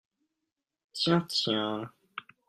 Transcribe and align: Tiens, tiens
Tiens, 0.93 1.27
tiens 1.27 1.87